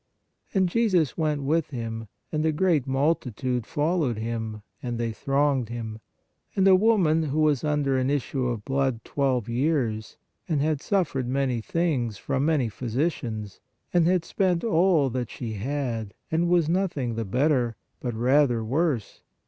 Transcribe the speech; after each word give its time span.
And 0.51 0.67
Jesus 0.67 1.15
went 1.15 1.43
with 1.43 1.69
him, 1.69 2.07
and 2.31 2.43
a 2.43 2.51
great 2.51 2.87
multitude 2.87 3.67
followed 3.67 4.17
Him, 4.17 4.63
and 4.81 4.97
they 4.97 5.11
thronged 5.11 5.69
Him. 5.69 5.99
And 6.55 6.67
a 6.67 6.75
woman 6.75 7.21
who 7.21 7.39
was 7.39 7.63
under 7.63 7.99
an 7.99 8.09
issue 8.09 8.47
of 8.47 8.65
blood 8.65 9.03
twelve 9.03 9.47
years, 9.47 10.17
and 10.49 10.59
had 10.59 10.81
suffered 10.81 11.27
many 11.27 11.61
things 11.61 12.17
from 12.17 12.45
many 12.45 12.67
physicians, 12.67 13.59
and 13.93 14.07
had 14.07 14.25
spent 14.25 14.63
all 14.63 15.11
that 15.11 15.29
she 15.29 15.53
had, 15.53 16.15
and 16.31 16.49
was 16.49 16.67
nothing 16.67 17.13
the 17.13 17.23
better, 17.23 17.75
but 17.99 18.15
rather 18.15 18.63
worse. 18.65 19.21